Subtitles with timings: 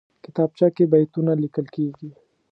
[0.25, 2.09] کتابچه کې بیتونه لیکل کېږي